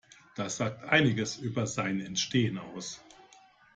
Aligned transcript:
Das 0.35 0.57
sagt 0.57 0.83
einiges 0.89 1.37
über 1.37 1.67
sein 1.67 1.99
Entstehen 1.99 2.57
aus. 2.57 3.03